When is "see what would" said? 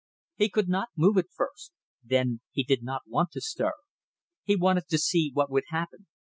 4.97-5.65